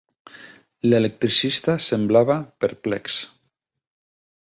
[0.93, 3.19] L'electricista semblava perplex.